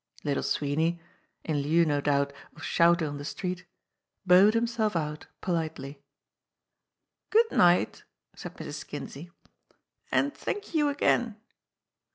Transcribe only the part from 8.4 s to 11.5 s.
Mrs. Kinsey. "And thank you again."